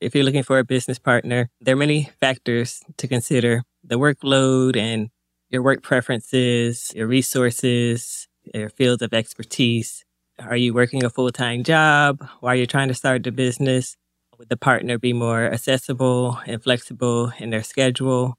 [0.00, 4.76] if you're looking for a business partner, there are many factors to consider the workload
[4.76, 5.08] and
[5.50, 10.04] your work preferences, your resources, your fields of expertise.
[10.38, 13.96] Are you working a full time job while you're trying to start the business?
[14.38, 18.36] Would the partner be more accessible and flexible in their schedule?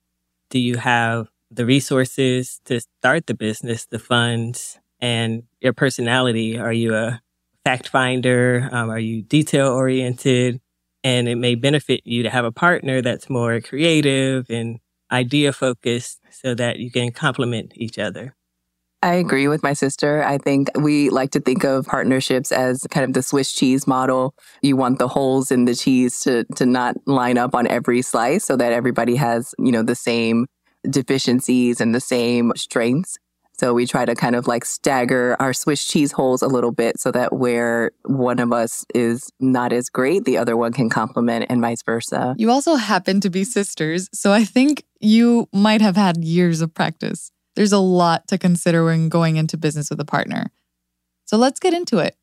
[0.50, 6.58] Do you have the resources to start the business, the funds, and your personality?
[6.58, 7.22] Are you a
[7.66, 8.70] fact finder?
[8.72, 10.62] Um, are you detail oriented?
[11.04, 14.80] And it may benefit you to have a partner that's more creative and
[15.12, 18.36] idea focused so that you can complement each other.
[19.02, 20.24] I agree with my sister.
[20.24, 24.36] I think we like to think of partnerships as kind of the Swiss cheese model.
[24.62, 28.44] You want the holes in the cheese to, to not line up on every slice
[28.44, 30.48] so that everybody has, you know, the same
[30.90, 33.18] deficiencies and the same strengths.
[33.60, 36.98] So we try to kind of like stagger our Swiss cheese holes a little bit
[36.98, 41.48] so that where one of us is not as great, the other one can complement
[41.50, 42.36] and vice versa.
[42.38, 44.08] You also happen to be sisters.
[44.14, 47.34] So I think you might have had years of practice.
[47.58, 50.52] There's a lot to consider when going into business with a partner.
[51.26, 52.16] So let's get into it.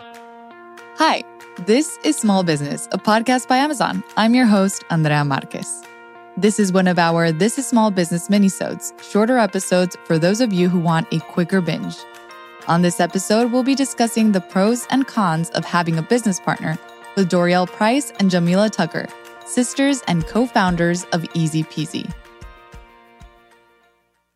[0.00, 1.22] Hi,
[1.64, 4.02] this is Small Business, a podcast by Amazon.
[4.16, 5.84] I'm your host, Andrea Marquez.
[6.38, 10.50] This is one of our This is Small Business minisodes, shorter episodes for those of
[10.50, 11.94] you who want a quicker binge.
[12.68, 16.78] On this episode, we'll be discussing the pros and cons of having a business partner
[17.16, 19.08] with Dorielle Price and Jamelah Tucker,
[19.44, 22.10] sisters and co-founders of Easy Peasie.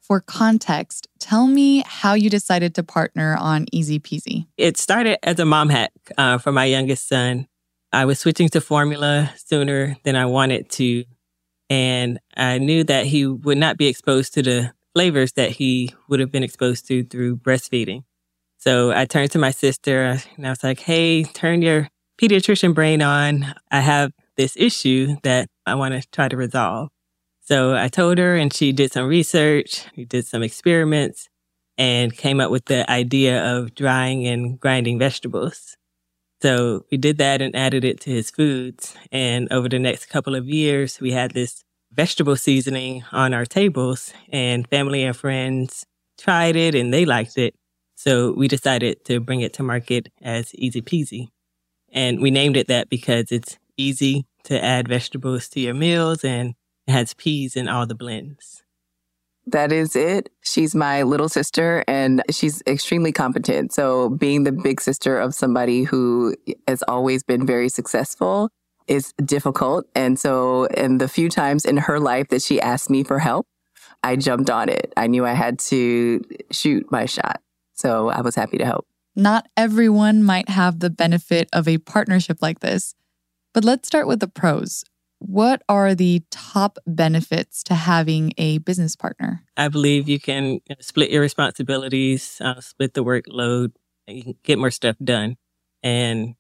[0.03, 4.47] For context, tell me how you decided to partner on Easy Peasie.
[4.59, 7.49] It started as a mom hack uh, for my youngest son.
[7.91, 11.05] I was switching to formula sooner than I wanted to
[11.69, 16.21] and I knew that he would not be exposed to the flavors that he would
[16.21, 18.05] have been exposed to through breastfeeding.
[18.59, 21.89] So I turned to my sister and I was like, Hey, turn your
[22.21, 23.55] pediatrician brain on.
[23.71, 26.89] I have this issue that I want to try to resolve.
[27.43, 29.85] So I told her and she did some research.
[29.97, 31.29] We did some experiments
[31.79, 35.77] and came up with the idea of drying and grinding vegetables.
[36.43, 38.95] So we did that and added it to his foods.
[39.11, 44.13] And over the next couple of years, we had this vegetable seasoning on our tables
[44.31, 45.87] and family and friends
[46.19, 47.55] tried it and they liked it.
[47.95, 51.29] So we decided to bring it to market as Easy Peasie.
[51.91, 56.55] And we named it that because it's easy to add vegetables to your meals and
[56.87, 58.63] it has peas in all the blends
[59.47, 60.29] that is it.
[60.43, 63.73] She's my little sister and she's extremely competent.
[63.73, 66.35] So, being the big sister of somebody who
[66.67, 68.51] has always been very successful
[68.89, 69.87] is difficult.
[69.95, 73.47] And so, in the few times in her life that she asked me for help,
[74.03, 74.93] I jumped on it.
[74.97, 77.41] I knew I had to shoot my shot.
[77.75, 78.87] So, I was happy to help.
[79.15, 82.95] Not everyone might have the benefit of a partnership like this.
[83.55, 84.85] But let's start with the pros.
[85.19, 89.45] What are the top benefits to having a business partner?
[89.57, 93.73] I believe you can split your responsibilities, uh, split the workload,
[94.07, 95.37] you can get more stuff done.
[95.83, 96.35] And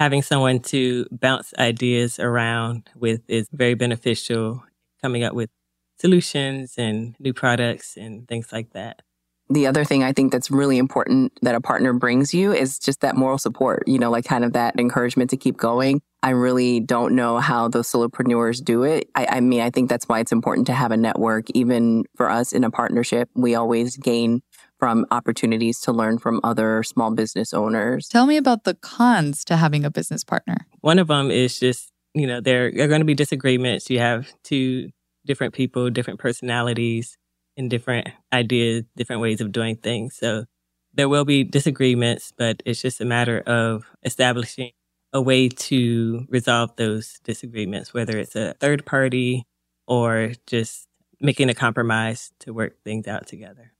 [0.00, 4.64] having someone to bounce ideas around with is very beneficial,
[5.02, 5.50] coming up with
[5.98, 9.02] solutions and new products and things like that.
[9.50, 13.00] The other thing I think that's really important that a partner brings you is just
[13.02, 16.00] that moral support, you know, like kind of that encouragement to keep going.
[16.22, 19.10] I really don't know how those solopreneurs do it.
[19.14, 21.50] I, I, mean, I think that's why it's important to have a network.
[21.50, 24.40] Even for us in a partnership, we always gain
[24.78, 28.08] from opportunities to learn from other small business owners.
[28.08, 30.66] Tell me about the cons to having a business partner.
[30.80, 33.90] One of them is just, you know, there are going to be disagreements.
[33.90, 34.88] You have two
[35.26, 37.18] different people, different personalities,
[37.56, 40.16] and different ideas, different ways of doing things.
[40.16, 40.44] So
[40.92, 44.70] there will be disagreements, but it's just a matter of establishing
[45.12, 49.46] a way to resolve those disagreements, whether it's a third party
[49.86, 50.88] or just
[51.20, 53.72] making a compromise to work things out together.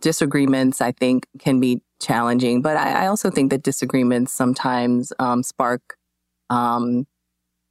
[0.00, 5.42] Disagreements, I think, can be challenging, but I, I also think that disagreements sometimes um,
[5.42, 5.96] spark
[6.50, 7.06] um,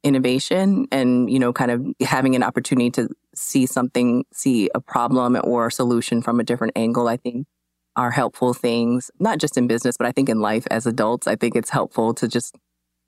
[0.02, 5.36] innovation and, you know, kind of having an opportunity to see something, see a problem
[5.44, 7.46] or a solution from a different angle, I think
[7.96, 11.26] are helpful things, not just in business, but I think in life as adults.
[11.26, 12.56] I think it's helpful to just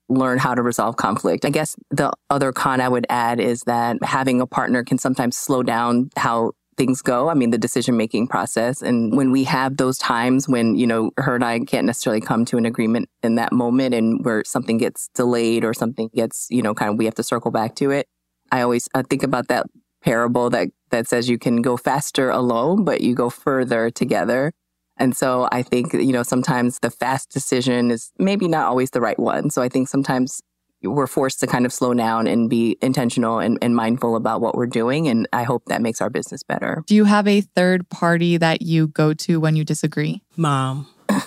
[0.09, 1.45] learn how to resolve conflict.
[1.45, 5.37] I guess the other con I would add is that having a partner can sometimes
[5.37, 7.29] slow down how things go.
[7.29, 8.83] I mean, the decision making process.
[8.83, 12.45] And when we have those times when, you know, her and I can't necessarily come
[12.47, 16.63] to an agreement in that moment and where something gets delayed or something gets, you
[16.63, 18.07] know, kind of we have to circle back to it.
[18.53, 19.67] I always I think about that
[20.03, 24.53] parable that, that says you can go faster alone, but you go further together.
[24.99, 29.01] And so I think, you know, sometimes the fast decision is maybe not always the
[29.01, 29.51] right one.
[29.51, 30.41] So I think sometimes
[30.83, 34.55] we're forced to kind of slow down and be intentional and, and mindful about what
[34.55, 35.09] we're doing.
[35.09, 36.83] And I hope that makes our business better.
[36.87, 40.23] Do you have a third party that you go to when you disagree?
[40.37, 40.87] Mom.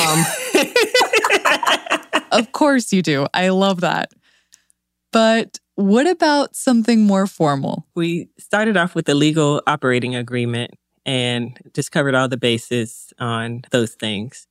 [0.00, 0.24] Um,
[2.32, 3.26] Of course you do.
[3.34, 4.10] I love that.
[5.12, 7.86] But what about something more formal?
[7.94, 10.72] We started off with the legal operating agreement
[11.04, 14.46] and just covered all the bases on those things.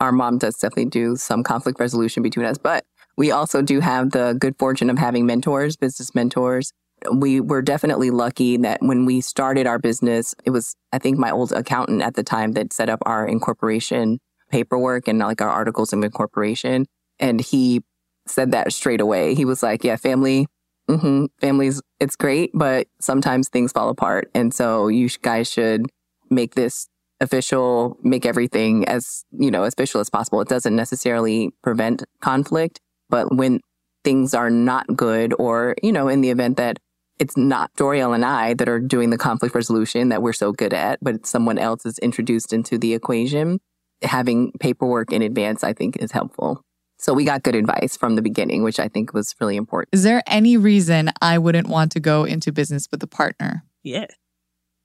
[0.00, 2.84] our mom does definitely do some conflict resolution between us, but
[3.16, 6.72] we also do have the good fortune of having mentors, business mentors.
[7.12, 11.30] We were definitely lucky that when we started our business, it was, I think, my
[11.32, 14.20] old accountant at the time that set up our incorporation
[14.50, 16.86] paperwork and like our articles of incorporation.
[17.18, 17.82] And he
[18.30, 19.34] said that straight away.
[19.34, 20.46] He was like, yeah, family,
[20.88, 24.30] hmm families, it's great, but sometimes things fall apart.
[24.34, 25.86] And so you guys should
[26.30, 26.88] make this
[27.20, 30.40] official, make everything as, you know, as official as possible.
[30.40, 32.80] It doesn't necessarily prevent conflict,
[33.10, 33.60] but when
[34.04, 36.78] things are not good or, you know, in the event that
[37.18, 40.72] it's not Dorielle and I that are doing the conflict resolution that we're so good
[40.72, 43.58] at, but someone else is introduced into the equation,
[44.02, 46.62] having paperwork in advance, I think is helpful.
[46.98, 49.90] So we got good advice from the beginning, which I think was really important.
[49.92, 53.64] Is there any reason I wouldn't want to go into business with a partner?
[53.84, 54.12] Yes.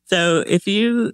[0.05, 1.13] So if you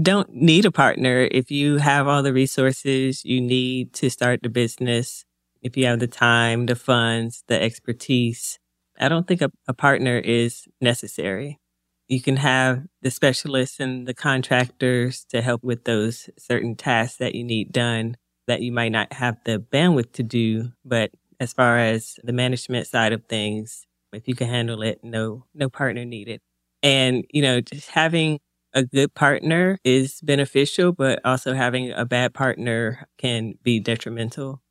[0.00, 4.48] don't need a partner, if you have all the resources you need to start the
[4.48, 5.24] business,
[5.60, 8.60] if you have the time, the funds, the expertise,
[9.00, 11.58] I don't think a, a partner is necessary.
[12.06, 17.34] You can have the specialists and the contractors to help with those certain tasks that
[17.34, 18.16] you need done
[18.48, 20.72] that you might not have the bandwidth to do.
[20.84, 25.44] But as far as the management side of things, if you can handle it, no,
[25.54, 26.40] no partner needed.
[26.82, 28.40] And, you know, just having
[28.74, 34.62] a good partner is beneficial, but also having a bad partner can be detrimental.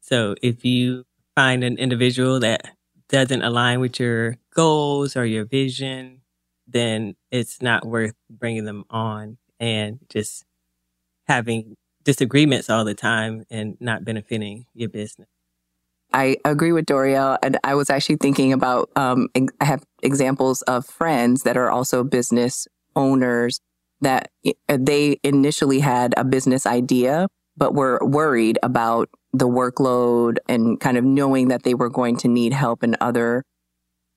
[0.00, 1.04] So if you
[1.34, 2.70] find an individual that
[3.08, 6.22] doesn't align with your goals or your vision,
[6.66, 10.44] then it's not worth bringing them on and just
[11.26, 15.28] having disagreements all the time and not benefiting your business.
[16.12, 17.36] I agree with Dorielle.
[17.42, 22.04] And I was actually thinking about, um, I have examples of friends that are also
[22.04, 23.60] business owners
[24.00, 24.30] that
[24.68, 27.26] they initially had a business idea,
[27.56, 32.28] but were worried about the workload and kind of knowing that they were going to
[32.28, 33.42] need help in other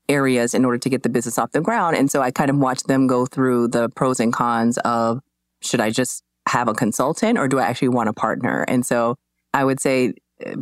[0.07, 1.97] areas in order to get the business off the ground.
[1.97, 5.21] And so I kind of watched them go through the pros and cons of
[5.61, 8.65] should I just have a consultant or do I actually want a partner?
[8.67, 9.15] And so
[9.53, 10.13] I would say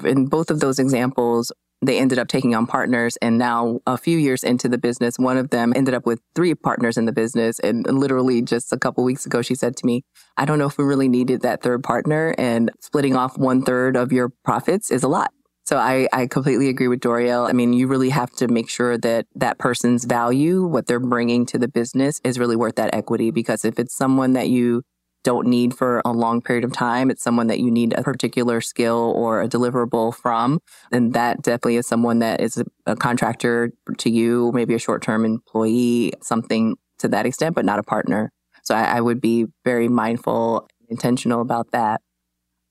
[0.03, 1.51] in both of those examples,
[1.81, 3.17] they ended up taking on partners.
[3.21, 6.55] And now, a few years into the business, one of them ended up with three
[6.55, 7.59] partners in the business.
[7.59, 10.03] And literally just a couple weeks ago, she said to me,
[10.37, 12.33] I don't know if we really needed that third partner.
[12.37, 15.31] And splitting off one third of your profits is a lot.
[15.65, 17.47] So I, I completely agree with Dorielle.
[17.47, 21.45] I mean, you really have to make sure that that person's value, what they're bringing
[21.47, 23.31] to the business is really worth that equity.
[23.31, 24.81] Because if it's someone that you
[25.27, 28.61] don't need for a long period of time, it's someone that you need a particular
[28.61, 33.73] skill or a deliverable from, And that definitely is someone that is a, a contractor
[33.97, 38.31] to you, maybe a short term employee, something to that extent, but not a partner.
[38.63, 41.99] So I, I would be very mindful, intentional about that.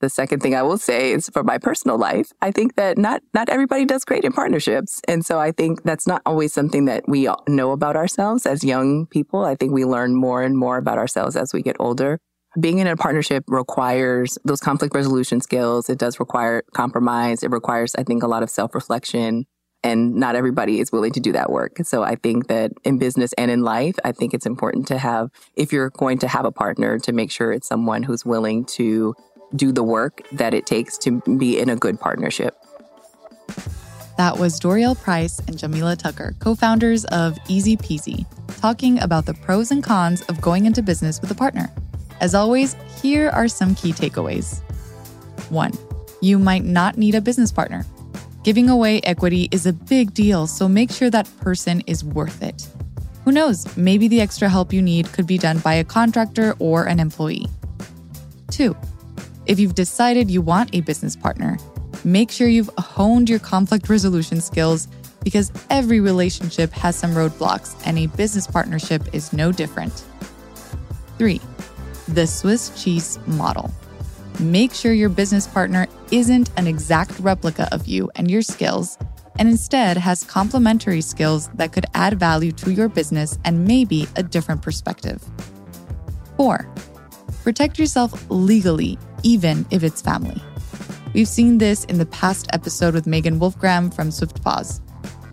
[0.01, 3.21] The second thing I will say is for my personal life, I think that not
[3.35, 4.99] not everybody does great in partnerships.
[5.07, 9.05] And so I think that's not always something that we know about ourselves as young
[9.05, 9.45] people.
[9.45, 12.19] I think we learn more and more about ourselves as we get older.
[12.59, 15.89] Being in a partnership requires those conflict resolution skills.
[15.89, 17.43] It does require compromise.
[17.43, 19.45] It requires, I think, a lot of self-reflection.
[19.83, 21.77] And not everybody is willing to do that work.
[21.83, 25.29] So I think that in business and in life, I think it's important to have,
[25.55, 29.13] if you're going to have a partner, to make sure it's someone who's willing to
[29.55, 32.55] do the work that it takes to be in a good partnership.
[34.17, 38.25] That was Dorielle Price and Jamelah Tucker, co founders of Easy Peasie,
[38.59, 41.71] talking about the pros and cons of going into business with a partner.
[42.19, 44.59] As always, here are some key takeaways.
[45.49, 45.71] One,
[46.21, 47.85] you might not need a business partner.
[48.43, 52.67] Giving away equity is a big deal, so make sure that person is worth it.
[53.25, 56.85] Who knows, maybe the extra help you need could be done by a contractor or
[56.85, 57.47] an employee.
[58.49, 58.75] Two,
[59.45, 61.57] if you've decided you want a business partner,
[62.03, 64.87] make sure you've honed your conflict resolution skills
[65.23, 70.05] because every relationship has some roadblocks and a business partnership is no different.
[71.17, 71.41] Three,
[72.07, 73.71] the Swiss cheese model.
[74.39, 78.97] Make sure your business partner isn't an exact replica of you and your skills,
[79.39, 84.23] and instead has complementary skills that could add value to your business and maybe a
[84.23, 85.23] different perspective.
[86.37, 86.67] Four,
[87.43, 90.41] protect yourself legally, even if it's family.
[91.13, 94.81] We've seen this in the past episode with Megan Wolfgram from SwiftPause.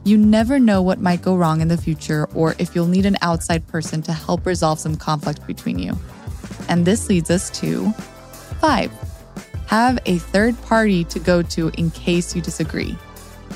[0.05, 3.17] You never know what might go wrong in the future or if you'll need an
[3.23, 5.99] outside person to help resolve some conflict between you.
[6.69, 7.91] And this leads us to
[8.61, 8.93] five,
[9.67, 12.97] have a third party to go to in case you disagree.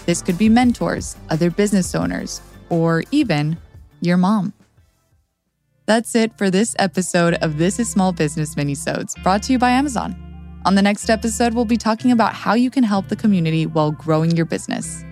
[0.07, 3.59] This could be mentors, other business owners, or even
[4.01, 4.53] your mom.
[5.87, 9.71] That's it for this episode of This is Small Business Minisodes, brought to you by
[9.71, 10.17] Amazon.
[10.67, 13.93] On the next episode, we'll be talking about how you can help the community while
[13.93, 15.03] growing your business.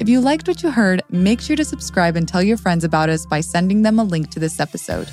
[0.00, 3.10] If you liked what you heard, make sure to subscribe and tell your friends about
[3.10, 5.08] us by sending them a link to this episode.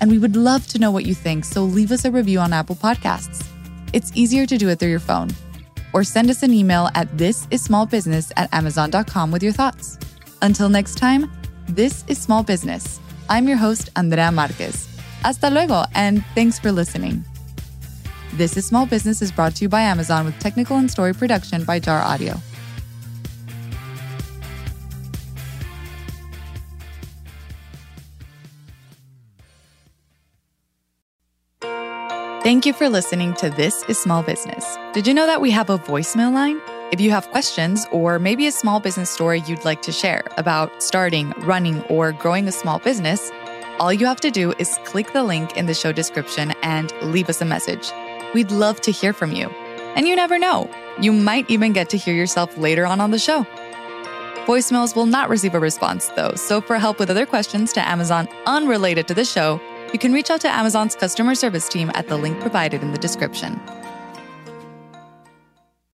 [0.00, 2.52] And we would love to know what you think, so leave us a review on
[2.52, 3.46] Apple Podcasts.
[3.92, 5.30] It's easier to do it through your phone.
[5.92, 9.98] Or send us an email at thisissmallbusiness at amazon.com with your thoughts.
[10.42, 11.30] Until next time,
[11.68, 13.00] this is Small Business.
[13.28, 14.86] I'm your host, Andrea Marquez.
[15.22, 17.24] Hasta luego, and thanks for listening.
[18.34, 21.64] This is Small Business is brought to you by Amazon with technical and story production
[21.64, 22.40] by Jar Audio.
[32.46, 34.78] Thank you for listening to This is Small Business.
[34.92, 36.60] Did you know that we have a voicemail line?
[36.92, 40.80] If you have questions or maybe a small business story you'd like to share about
[40.80, 43.32] starting, running, or growing a small business,
[43.80, 47.28] all you have to do is click the link in the show description and leave
[47.28, 47.90] us a message.
[48.32, 49.48] We'd love to hear from you.
[49.96, 53.18] And you never know, you might even get to hear yourself later on on the
[53.18, 53.44] show.
[54.44, 58.28] Voicemails will not receive a response, though, so for help with other questions to Amazon
[58.46, 59.60] unrelated to the show,
[59.96, 62.98] you can reach out to Amazon's customer service team at the link provided in the
[62.98, 63.58] description.